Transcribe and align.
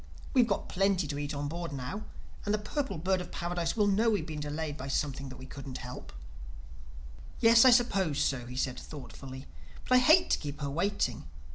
We've 0.33 0.47
got 0.47 0.67
plenty 0.67 1.05
to 1.05 1.19
eat 1.19 1.35
on 1.35 1.47
board 1.47 1.71
now; 1.71 2.05
and 2.43 2.51
the 2.51 2.57
Purple 2.57 2.97
Bird 2.97 3.21
of 3.21 3.31
Paradise 3.31 3.77
will 3.77 3.85
know 3.85 4.05
that 4.05 4.09
we 4.09 4.19
have 4.21 4.27
been 4.27 4.39
delayed 4.39 4.75
by 4.75 4.87
something 4.87 5.29
that 5.29 5.37
we 5.37 5.45
couldn't 5.45 5.77
help." 5.77 6.11
"Yes, 7.39 7.65
I 7.65 7.69
suppose 7.69 8.19
so," 8.19 8.47
he 8.47 8.55
said 8.57 8.79
thoughtfully. 8.79 9.45
"But 9.87 9.93
I 9.93 9.99
hate 9.99 10.31
to 10.31 10.39
keep 10.39 10.59
her 10.61 10.71
waiting. 10.71 11.27